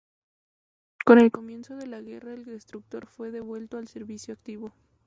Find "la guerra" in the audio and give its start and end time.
1.85-2.33